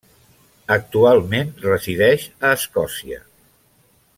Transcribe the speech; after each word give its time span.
Actualment 0.75 1.51
resideix 1.67 2.25
a 2.49 2.55
Escòcia. 2.61 3.21